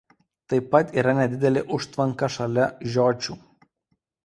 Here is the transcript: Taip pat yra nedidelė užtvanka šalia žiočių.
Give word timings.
Taip 0.53 0.71
pat 0.71 0.93
yra 1.01 1.13
nedidelė 1.19 1.63
užtvanka 1.77 2.31
šalia 2.39 2.67
žiočių. 2.97 3.39